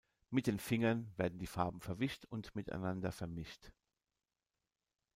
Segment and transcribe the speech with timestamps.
[0.31, 3.71] Mit dem Finger werden die Farben verwischt und miteinander vermischt.